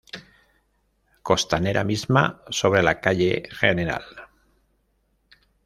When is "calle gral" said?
3.01-4.07